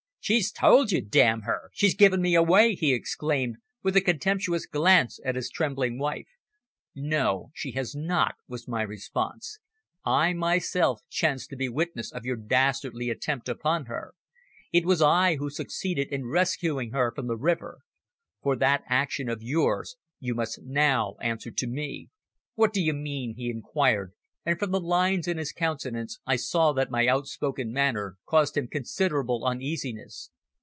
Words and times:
"She's 0.23 0.51
told 0.51 0.91
you, 0.91 1.01
damn 1.01 1.41
her! 1.41 1.71
She's 1.73 1.95
given 1.95 2.21
me 2.21 2.35
away!" 2.35 2.75
he 2.75 2.93
exclaimed, 2.93 3.55
with 3.81 3.95
a 3.97 4.01
contemptuous 4.01 4.67
glance 4.67 5.19
at 5.25 5.33
his 5.35 5.49
trembling 5.49 5.97
wife. 5.97 6.27
"No, 6.93 7.49
she 7.55 7.71
has 7.71 7.95
not," 7.95 8.35
was 8.47 8.67
my 8.67 8.83
response. 8.83 9.57
"I 10.05 10.33
myself 10.33 11.01
chanced 11.09 11.49
to 11.49 11.55
be 11.55 11.69
witness 11.69 12.11
of 12.11 12.23
your 12.23 12.35
dastardly 12.35 13.09
attempt 13.09 13.49
upon 13.49 13.85
her. 13.87 14.13
It 14.71 14.85
was 14.85 15.01
I 15.01 15.37
who 15.37 15.49
succeeded 15.49 16.09
in 16.09 16.27
rescuing 16.27 16.91
her 16.91 17.11
from 17.13 17.25
the 17.25 17.35
river. 17.35 17.79
For 18.43 18.55
that 18.55 18.83
action 18.87 19.27
of 19.27 19.41
yours 19.41 19.95
you 20.19 20.35
must 20.35 20.61
now 20.61 21.15
answer 21.19 21.49
to 21.49 21.65
me." 21.65 22.09
"What 22.53 22.71
do 22.73 22.79
you 22.81 22.93
mean?" 22.93 23.33
he 23.35 23.49
inquired, 23.49 24.13
and 24.43 24.57
from 24.57 24.71
the 24.71 24.79
lines 24.79 25.27
in 25.27 25.37
his 25.37 25.51
countenance 25.51 26.17
I 26.25 26.35
saw 26.35 26.73
that 26.73 26.89
my 26.89 27.05
outspoken 27.05 27.71
manner 27.71 28.17
caused 28.27 28.57
him 28.57 28.67
considerable 28.67 29.45
uneasiness. 29.45 30.31